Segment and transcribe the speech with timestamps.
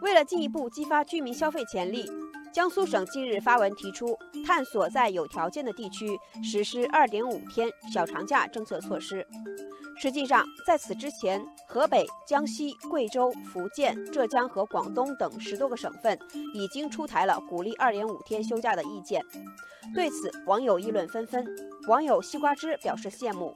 [0.00, 2.10] 为了进一步激发居民消费潜力，
[2.52, 9.26] 江苏省近日发文提出，探索在有条件的地区实施二点五天小长假政策措施。
[10.00, 16.16] 实际上，在此之前，河北、江西、贵州、福建、浙江和广东等十多个省份
[16.54, 19.20] 已经出台了鼓励二点五天休假的意见。
[19.92, 21.44] 对此，网友议论纷纷。
[21.88, 23.52] 网友西瓜汁表示羡慕，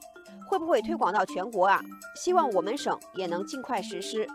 [0.49, 1.79] 会不会推广到全国啊？
[2.15, 4.27] 希望我们省也能尽快实施。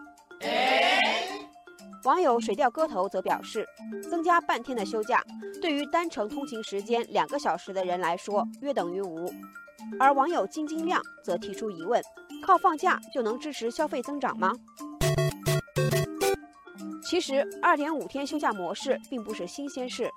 [2.08, 3.68] 网友水调歌头则表示，
[4.08, 5.22] 增加半天的休假，
[5.60, 9.30] 对于单程通勤时间两个小时的人来说，约等于无。
[10.00, 12.02] 而网友晶晶亮则提出疑问：
[12.42, 14.54] 靠放假就能支持消费增长吗？
[17.04, 20.10] 其实，二点五天休假模式并不是新鲜事。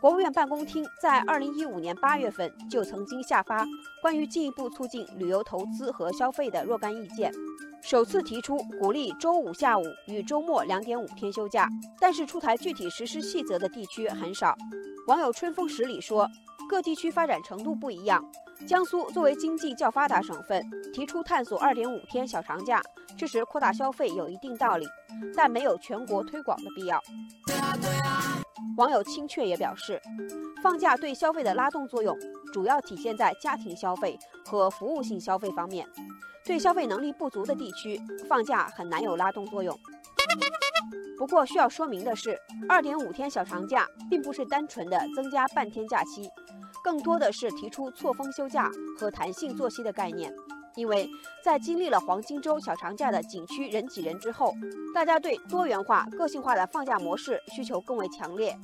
[0.00, 3.64] 国务院办公厅在二零一五年八月份就曾经下发
[4.02, 7.32] 关于进一步促进旅游投资和消费的若干意见，
[7.88, 11.66] 首次提出鼓励周五下午与周末两点五天休假，
[11.98, 14.54] 但是出台具体实施细则的地区很少。
[15.06, 16.28] 网友春风十里说，
[16.68, 18.22] 各地区发展程度不一样。
[18.66, 22.82] 江苏作为经济较发达省份，提出探索二点五天小长假，
[23.16, 24.86] 支持扩大消费有一定道理，
[25.34, 27.00] 但没有全国推广的必要。
[28.76, 30.00] 网友青雀也表示，
[30.62, 32.16] 放假对消费的拉动作用
[32.52, 35.86] 主要体现在家庭消费和服务性消费方面，
[36.44, 39.78] 对消费能力不足的地区，放假很难有拉动作用。
[41.18, 46.30] 不过需要说明的是，二点五天小长假并不是单纯的增加半天假期。
[46.84, 50.32] 更多的是提出错峰休假和弹性作息的概念，
[50.78, 51.10] 因为
[51.42, 54.54] 在经历了黄金周小长假的景区人挤人之后，
[54.94, 58.56] 大家对多元化、个性化的放假模式需求更为强烈。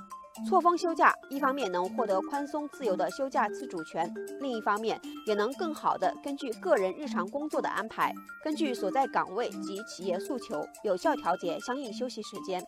[0.49, 12.63] 错峰休假，一方面能获得宽松自由的休假自主权，另一方面也能更好地根据个人日常工作的安排，根据所在岗位及企业诉求，有效调节相应休息时间。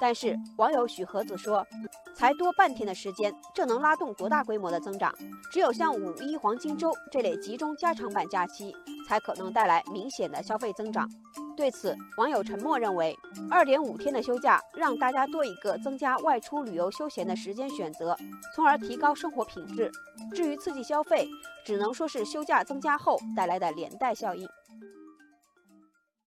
[0.00, 1.66] 但是，网友许和子说，
[2.14, 5.12] 才多半天的时间，这能拉动多大规模的增长？
[5.52, 8.74] 只有像五一黄金周这类集中加长版假期，
[9.06, 11.06] 才可能带来明显的消费增长。
[11.54, 13.14] 对此，网友沉默认为，
[13.50, 18.16] 二点五天的休假让大家多一个增加外出旅游休闲的时间选择，
[18.54, 19.90] 从而提高生活品质。
[20.32, 21.28] 至于刺激消费，
[21.64, 24.48] 只能说是休假增加后带来的连带效应。